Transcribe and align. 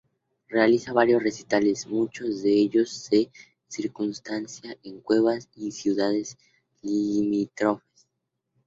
Realiza 0.49 0.93
varios 0.93 1.21
recitales, 1.21 1.85
muchos 1.85 2.41
de 2.41 2.51
ellos 2.53 3.07
"de 3.11 3.29
circunstancia", 3.67 4.75
en 4.81 4.99
Cuevas 4.99 5.47
y 5.53 5.69
ciudades 5.71 6.39
limítrofes. 6.81 8.07